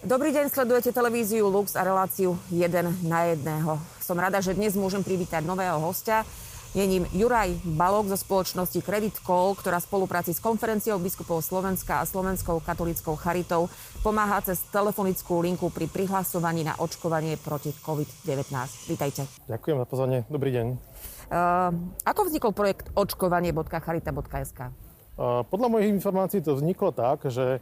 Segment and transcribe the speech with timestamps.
[0.00, 3.44] Dobrý deň, sledujete televíziu Lux a reláciu 1 na 1.
[4.00, 6.24] Som rada, že dnes môžem privítať nového hostia.
[6.72, 12.00] Je ním Juraj Balok zo spoločnosti Credit Call, ktorá v spolupráci s konferenciou biskupov Slovenska
[12.00, 13.68] a Slovenskou katolickou charitou
[14.00, 18.56] pomáha cez telefonickú linku pri prihlasovaní na očkovanie proti COVID-19.
[18.88, 19.28] Vítajte.
[19.52, 20.24] Ďakujem za pozvanie.
[20.32, 20.66] Dobrý deň.
[21.28, 21.76] Uh,
[22.08, 24.60] ako vznikol projekt očkovanie.charita.sk?
[25.20, 27.60] Uh, podľa mojich informácií to vzniklo tak, že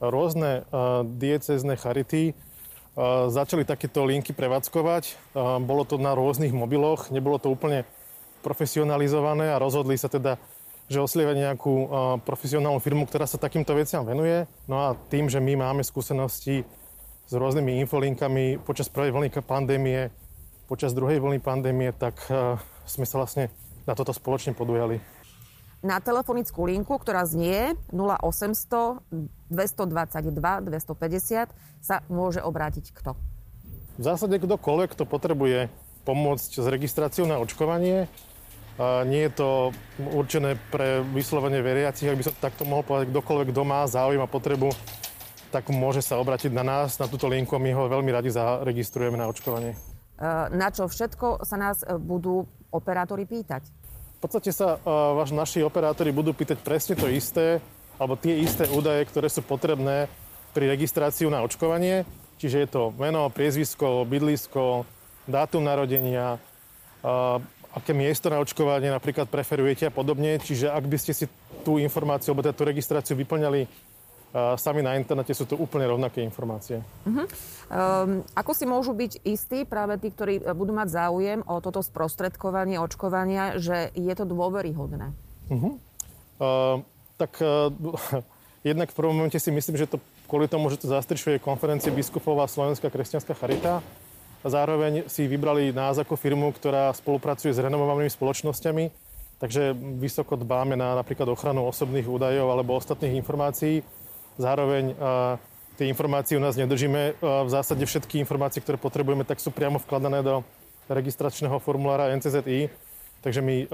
[0.00, 5.34] rôzne uh, diecezne charity uh, začali takéto linky prevádzkovať.
[5.34, 7.88] Uh, bolo to na rôznych mobiloch, nebolo to úplne
[8.44, 10.38] profesionalizované a rozhodli sa teda,
[10.86, 11.74] že oslievať nejakú
[12.22, 14.46] profesionálnu firmu, ktorá sa takýmto veciam venuje.
[14.70, 16.62] No a tým, že my máme skúsenosti
[17.26, 20.14] s rôznymi infolinkami počas prvej vlny pandémie,
[20.70, 22.22] počas druhej vlny pandémie, tak
[22.86, 23.50] sme sa vlastne
[23.82, 25.02] na toto spoločne podujali
[25.86, 28.98] na telefonickú linku, ktorá znie 0800
[29.50, 31.52] 222 250
[31.82, 33.14] sa môže obrátiť kto?
[33.96, 35.72] V zásade kdokoľvek, kto potrebuje
[36.04, 38.06] pomôcť s registráciou na očkovanie.
[38.76, 39.48] A nie je to
[39.98, 44.28] určené pre vyslovene veriacich, ak by som takto mohol povedať, kdokoľvek, kto má záujem a
[44.28, 44.68] potrebu,
[45.48, 49.16] tak môže sa obratiť na nás, na túto linku a my ho veľmi radi zaregistrujeme
[49.16, 49.72] na očkovanie.
[49.72, 49.78] E,
[50.52, 53.64] na čo všetko sa nás e, budú operátori pýtať?
[54.16, 54.80] V podstate sa
[55.12, 57.60] vaš, naši operátori budú pýtať presne to isté,
[57.96, 60.08] alebo tie isté údaje, ktoré sú potrebné
[60.52, 62.04] pri registráciu na očkovanie.
[62.36, 64.84] Čiže je to meno, priezvisko, bydlisko,
[65.24, 67.40] dátum narodenia, uh,
[67.72, 70.36] aké miesto na očkovanie napríklad preferujete a podobne.
[70.40, 71.24] Čiže ak by ste si
[71.64, 73.68] tú informáciu alebo tú registráciu vyplňali
[74.56, 76.84] sami na internete sú to úplne rovnaké informácie.
[77.08, 77.24] Uh-huh.
[77.72, 81.80] Um, ako si môžu byť istí práve tí, ktorí e, budú mať záujem o toto
[81.80, 85.14] sprostredkovanie očkovania, že je to dôveryhodné?
[85.48, 85.80] Uh-huh.
[86.36, 86.84] Uh,
[87.16, 87.72] tak uh,
[88.68, 90.00] jednak v prvom momente si myslím, že to
[90.30, 93.80] kvôli tomu, že to zastrešuje konferencie biskupov a Slovenská kresťanská charita.
[94.44, 98.84] A zároveň si vybrali nás ako firmu, ktorá spolupracuje s renomovanými spoločnosťami,
[99.42, 103.82] takže vysoko dbáme na napríklad ochranu osobných údajov alebo ostatných informácií.
[104.38, 104.94] Zároveň
[105.76, 107.18] tie informácie u nás nedržíme.
[107.20, 110.46] V zásade všetky informácie, ktoré potrebujeme, tak sú priamo vkladané do
[110.86, 112.70] registračného formulára NCZI.
[113.24, 113.66] Takže my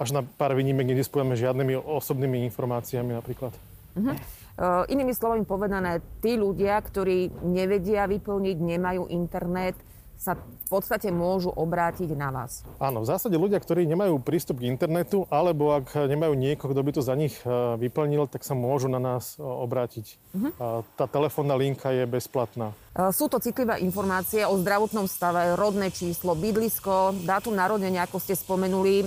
[0.00, 3.52] až na pár výnimek nedisponujeme žiadnymi osobnými informáciami napríklad.
[3.96, 9.76] Uh, inými slovami povedané, tí ľudia, ktorí nevedia vyplniť, nemajú internet,
[10.16, 12.64] sa v podstate môžu obrátiť na vás.
[12.80, 16.90] Áno, v zásade ľudia, ktorí nemajú prístup k internetu, alebo ak nemajú niekoho, kto by
[16.96, 20.18] to za nich e, vyplnil, tak sa môžu na nás e, obrátiť.
[20.34, 20.82] Uh-huh.
[20.96, 22.72] Tá telefónna linka je bezplatná.
[22.96, 28.34] E, sú to citlivé informácie o zdravotnom stave, rodné číslo, bydlisko, dátum narodenia, ako ste
[28.34, 29.06] spomenuli.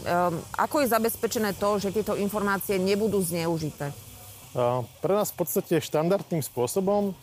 [0.56, 3.92] Ako je zabezpečené to, že tieto informácie nebudú zneužité?
[4.80, 7.14] Pre nás v podstate štandardným spôsobom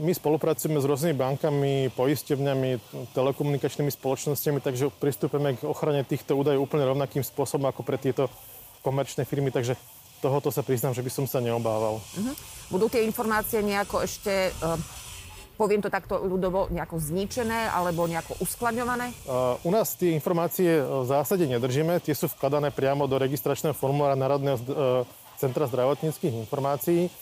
[0.00, 2.70] my spolupracujeme s rôznymi bankami, poisťovňami,
[3.12, 8.32] telekomunikačnými spoločnosťami, takže pristúpime k ochrane týchto údajov úplne rovnakým spôsobom ako pre tieto
[8.80, 9.76] komerčné firmy, takže
[10.24, 12.00] tohoto sa priznám, že by som sa neobával.
[12.00, 12.34] Uh-huh.
[12.72, 14.80] Budú tie informácie nejako ešte, uh,
[15.60, 19.12] poviem to takto ľudovo, nejako zničené alebo nejako uskladňované?
[19.28, 24.16] Uh, u nás tie informácie v zásade nedržíme, tie sú vkladané priamo do registračného formulára
[24.16, 25.04] Národného uh,
[25.36, 27.12] centra zdravotníckých informácií.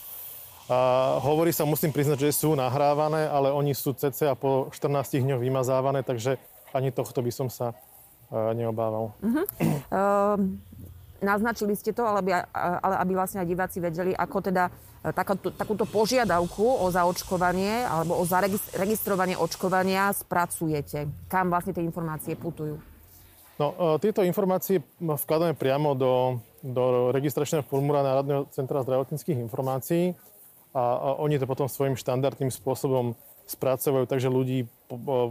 [0.71, 5.41] A hovorí sa, musím priznať, že sú nahrávané, ale oni sú cca po 14 dňoch
[5.43, 6.39] vymazávané, takže
[6.71, 9.11] ani tohto by som sa uh, neobával.
[9.19, 9.45] Uh-huh.
[9.91, 10.39] Uh,
[11.19, 15.55] naznačili ste to, ale aby, ale aby vlastne aj diváci vedeli, ako teda e, takúto,
[15.55, 21.07] takúto požiadavku o zaočkovanie alebo o zaregistrovanie očkovania spracujete.
[21.31, 22.75] Kam vlastne tie informácie putujú?
[23.55, 30.11] No, uh, tieto informácie vkladáme priamo do, do registračného formulára Národného centra zdravotníckých informácií
[30.73, 33.13] a, a oni to potom svojim štandardným spôsobom
[33.45, 34.65] spracovajú, takže ľudí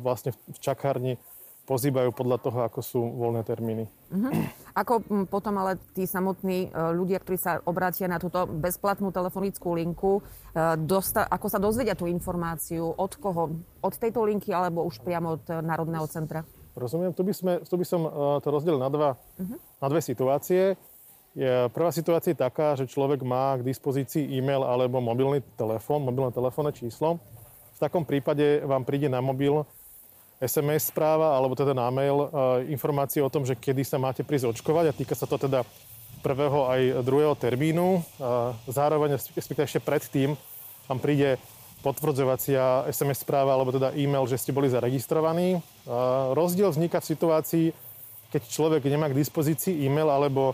[0.00, 1.18] vlastne v čakárni
[1.62, 3.86] pozývajú podľa toho, ako sú voľné termíny.
[4.10, 4.34] Uh-huh.
[4.74, 10.12] Ako potom ale tí samotní e, ľudia, ktorí sa obrátia na túto bezplatnú telefonickú linku,
[10.18, 10.22] e,
[10.82, 13.62] dosta- ako sa dozvedia tú informáciu, od koho?
[13.78, 16.42] Od tejto linky alebo už priamo od e, Národného centra?
[16.74, 18.00] Rozumiem, tu by, sme, tu by som
[18.40, 19.56] to rozdelil na, dva, uh-huh.
[19.60, 20.74] na dve situácie.
[21.72, 26.76] Prvá situácia je taká, že človek má k dispozícii e-mail alebo mobilný telefón, mobilné telefónne
[26.76, 27.16] číslo.
[27.72, 29.64] V takom prípade vám príde na mobil
[30.42, 32.28] SMS správa alebo teda na mail e,
[32.74, 35.64] informácie o tom, že kedy sa máte prísť očkovať a týka sa to teda
[36.20, 38.04] prvého aj druhého termínu.
[38.20, 40.36] A zároveň, ešte predtým,
[40.84, 41.40] vám príde
[41.80, 45.64] potvrdzovacia SMS správa alebo teda e-mail, že ste boli zaregistrovaní.
[45.88, 47.66] A rozdiel vzniká v situácii,
[48.30, 50.52] keď človek nemá k dispozícii e-mail alebo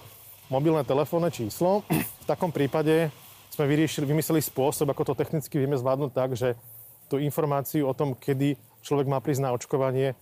[0.49, 1.85] mobilné telefónne číslo.
[1.89, 3.13] V takom prípade
[3.53, 6.57] sme vyriešili, vymysleli spôsob, ako to technicky vieme zvládnuť tak, že
[7.09, 10.13] tú informáciu o tom, kedy človek má prísť na očkovanie,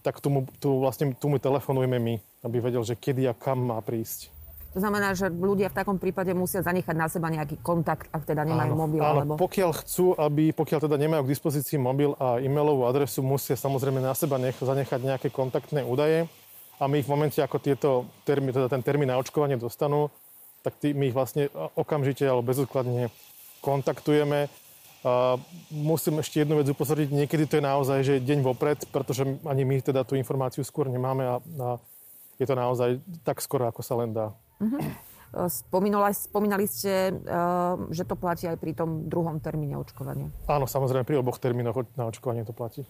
[0.00, 3.68] tak tu mu, tu vlastne, tu mu telefonujeme my, aby vedel, že kedy a kam
[3.68, 4.32] má prísť.
[4.70, 8.46] To znamená, že ľudia v takom prípade musia zanechať na seba nejaký kontakt, ak teda
[8.46, 9.00] nemajú áno, mobil.
[9.02, 9.32] Áno, alebo...
[9.34, 14.14] pokiaľ chcú, aby, pokiaľ teda nemajú k dispozícii mobil a e-mailovú adresu, musia samozrejme na
[14.14, 16.30] seba nech, zanechať nejaké kontaktné údaje
[16.80, 20.08] a my ich v momente, ako tieto termín, teda ten termín na očkovanie dostanú,
[20.64, 23.12] tak tý, my ich vlastne okamžite alebo bezodkladne
[23.60, 24.48] kontaktujeme.
[25.00, 25.40] A
[25.72, 29.80] musím ešte jednu vec upozorniť, niekedy to je naozaj že deň vopred, pretože ani my
[29.80, 31.68] teda tú informáciu skôr nemáme a, a
[32.36, 34.32] je to naozaj tak skoro, ako sa len dá.
[34.60, 34.80] Uh-huh.
[35.48, 40.28] Spomínali, spomínali ste, uh, že to platí aj pri tom druhom termíne očkovania.
[40.44, 42.84] Áno, samozrejme, pri oboch termínoch na očkovanie to platí.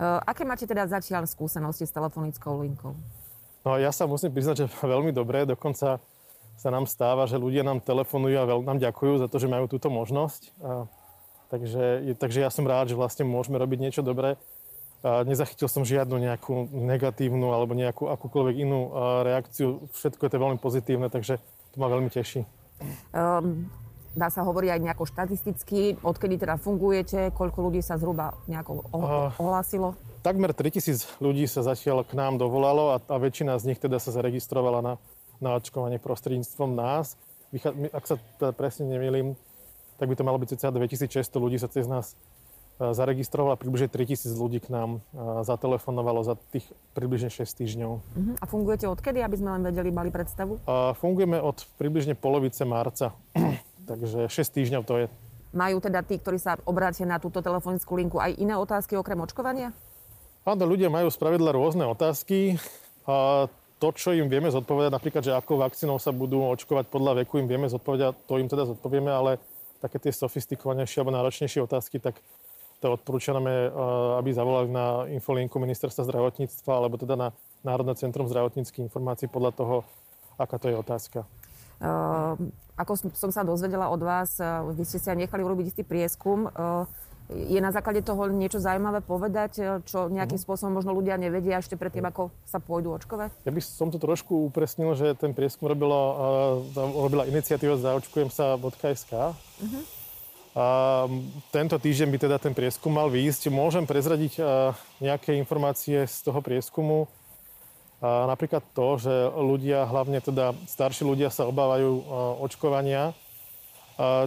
[0.00, 2.96] Aké máte teda zatiaľ skúsenosti s telefonickou linkou?
[3.64, 5.44] No ja sa musím priznať, že veľmi dobré.
[5.44, 6.00] Dokonca
[6.60, 9.64] sa nám stáva, že ľudia nám telefonujú a veľmi nám ďakujú za to, že majú
[9.64, 10.42] túto možnosť.
[10.60, 10.84] A,
[11.48, 14.36] takže, takže ja som rád, že vlastne môžeme robiť niečo dobré.
[15.00, 18.92] A nezachytil som žiadnu nejakú negatívnu alebo nejakú akúkoľvek inú
[19.24, 19.88] reakciu.
[19.96, 21.40] Všetko je to veľmi pozitívne, takže
[21.72, 22.44] to ma veľmi teší.
[23.16, 23.72] Um,
[24.14, 28.86] dá sa hovoriť aj nejako štatisticky, odkedy teda fungujete, koľko ľudí sa zhruba nejako
[29.38, 29.94] ohlásilo?
[30.20, 34.12] Takmer 3000 ľudí sa zatiaľ k nám dovolalo a, a väčšina z nich teda sa
[34.12, 34.94] zaregistrovala na,
[35.40, 37.16] na očkovanie prostredníctvom nás.
[37.90, 39.34] Ak sa teda presne nemýlim,
[39.96, 42.14] tak by to malo byť cca 2600 ľudí sa cez nás
[42.80, 45.04] zaregistrovalo približne 3000 ľudí k nám
[45.44, 46.64] zatelefonovalo za tých
[46.96, 47.92] približne 6 týždňov.
[48.00, 48.34] Uh-huh.
[48.40, 50.64] A fungujete odkedy, aby sme len vedeli, mali predstavu?
[50.64, 53.12] A fungujeme od približne polovice marca,
[53.90, 55.06] takže 6 týždňov to je.
[55.50, 59.74] Majú teda tí, ktorí sa obrátia na túto telefonickú linku, aj iné otázky okrem očkovania?
[60.46, 62.54] Áno, ľudia majú spravidla rôzne otázky.
[63.10, 63.50] A
[63.82, 67.50] to, čo im vieme zodpovedať, napríklad, že ako vakcínou sa budú očkovať podľa veku, im
[67.50, 69.42] vieme zodpovedať, to im teda zodpovieme, ale
[69.82, 72.20] také tie sofistikovanejšie alebo náročnejšie otázky, tak
[72.80, 73.72] to odporúčame, eh,
[74.20, 77.28] aby zavolali na infolinku ministerstva zdravotníctva alebo teda na
[77.60, 79.76] Národné centrum zdravotníckých informácií podľa toho,
[80.40, 81.28] aká to je otázka.
[82.80, 86.48] Ako som sa dozvedela od vás, eh, vy ste si aj nechali urobiť istý prieskum.
[86.48, 86.88] Uh,
[87.30, 90.46] je na základe toho niečo zaujímavé povedať, čo nejakým uh-huh.
[90.50, 93.30] spôsobom možno ľudia nevedia ešte predtým, ako sa pôjdu očkovať?
[93.46, 96.00] Ja by som to trošku upresnil, že ten prieskum robilo,
[96.74, 99.12] uh, robila iniciatíva zaočkujem sa.sk.
[99.14, 99.82] Uh-huh.
[100.58, 100.66] A
[101.54, 103.54] tento týždeň by teda ten prieskum mal výjsť.
[103.54, 104.42] Môžem prezradiť
[104.98, 107.06] nejaké informácie z toho prieskumu.
[108.00, 112.00] Napríklad to, že ľudia, hlavne teda starší ľudia sa obávajú
[112.40, 113.12] očkovania,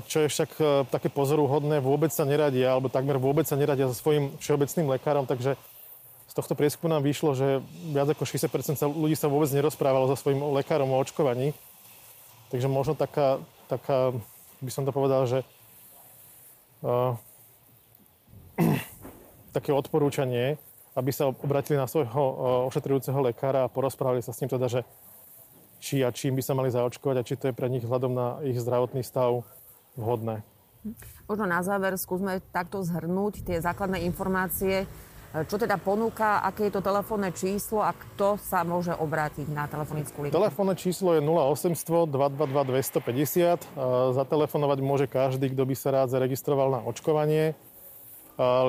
[0.05, 0.49] čo je však
[0.93, 5.57] také pozoruhodné, vôbec sa neradia, alebo takmer vôbec sa neradia so svojím všeobecným lekárom, takže
[6.29, 10.45] z tohto prieskumu nám vyšlo, že viac ako 60% ľudí sa vôbec nerozprávalo so svojím
[10.53, 11.57] lekárom o očkovaní.
[12.53, 14.13] Takže možno taká, taká
[14.61, 15.41] by som to povedal, že
[19.57, 20.61] také odporúčanie,
[20.93, 22.21] aby sa obratili na svojho
[22.69, 24.81] ošetrujúceho lekára a porozprávali sa s ním teda, že
[25.83, 28.27] či a čím by sa mali zaočkovať a či to je pre nich vzhľadom na
[28.45, 29.43] ich zdravotný stav
[29.99, 30.45] vhodné.
[31.27, 34.87] Možno na záver skúsme takto zhrnúť tie základné informácie
[35.33, 40.21] čo teda ponúka, aké je to telefónne číslo a kto sa môže obrátiť na telefonickú
[40.21, 40.37] linku?
[40.37, 44.13] Telefónne číslo je 0800 222 250.
[44.13, 47.57] Zatelefonovať môže každý, kto by sa rád zaregistroval na očkovanie.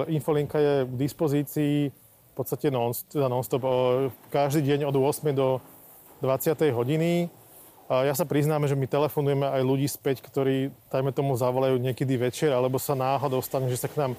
[0.08, 1.92] Infolinka je k dispozícii
[2.34, 2.74] v podstate
[3.14, 3.62] teda non-stop,
[4.34, 5.62] každý deň od 8 do
[6.18, 6.74] 20.
[6.74, 7.30] hodiny.
[7.86, 12.18] A ja sa priznáme, že my telefonujeme aj ľudí späť, ktorí, tajme tomu, zavolajú niekedy
[12.18, 14.12] večer, alebo sa náhodou stane, že sa k nám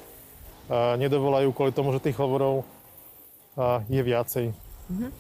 [1.01, 2.63] nedovolajú kvôli tomu, že tých hovorov
[3.91, 4.53] je viacej.
[4.53, 5.11] Mm-hmm.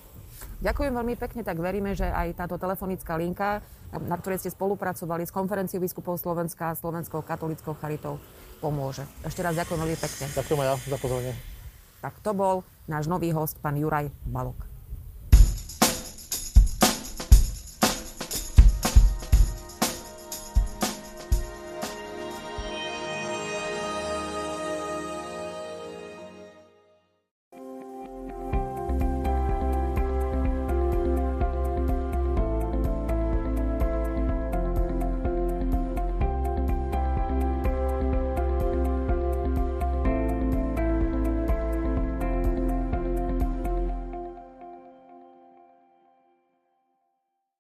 [0.61, 3.59] Ďakujem veľmi pekne, tak veríme, že aj táto telefonická linka,
[3.91, 8.21] na ktorej ste spolupracovali s konferenciou biskupov Slovenska a Slovenskou katolickou charitou,
[8.63, 9.03] pomôže.
[9.25, 10.25] Ešte raz ďakujem veľmi pekne.
[10.31, 11.54] Ďakujem aj ja za pozornie.
[12.05, 14.74] Tak to bol náš nový host, pán Juraj Balok.